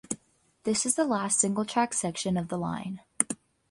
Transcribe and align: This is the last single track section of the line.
This 0.63 0.87
is 0.87 0.95
the 0.95 1.03
last 1.05 1.39
single 1.39 1.63
track 1.63 1.93
section 1.93 2.35
of 2.35 2.47
the 2.47 2.57
line. 2.57 3.01